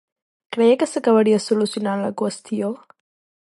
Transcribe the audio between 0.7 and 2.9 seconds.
que s'acabaria solucionant la qüestió?